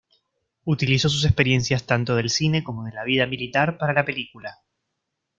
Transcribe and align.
Utilizó 0.63 1.09
sus 1.09 1.25
experiencias 1.25 1.85
tanto 1.85 2.15
del 2.15 2.31
cine 2.31 2.63
como 2.63 2.85
de 2.85 2.91
la 2.91 3.03
vida 3.03 3.27
militar 3.27 3.77
para 3.77 3.93
la 3.93 4.03
película. 4.03 4.57